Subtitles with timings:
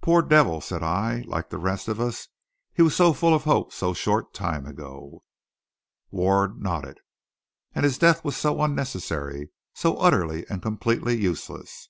[0.00, 1.24] "Poor devil," said I.
[1.26, 2.28] "Like the rest of us,
[2.74, 5.24] he was so full of hope so short time ago."
[6.12, 7.00] Ward nodded.
[7.74, 11.88] "And his death was so unnecessary, so utterly and completely useless."